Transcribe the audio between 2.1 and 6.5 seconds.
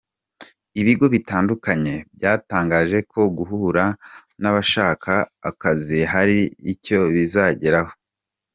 byatangaje ko guhura n’abashaka akazi hari